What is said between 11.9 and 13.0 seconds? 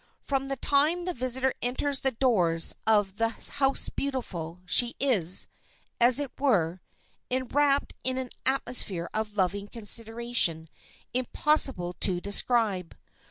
to describe.